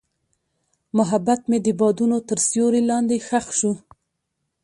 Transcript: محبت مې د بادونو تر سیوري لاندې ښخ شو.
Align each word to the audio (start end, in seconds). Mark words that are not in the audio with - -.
محبت 0.97 1.41
مې 1.49 1.57
د 1.65 1.67
بادونو 1.79 2.17
تر 2.29 2.37
سیوري 2.49 2.81
لاندې 2.91 3.17
ښخ 3.27 3.47
شو. 3.59 3.73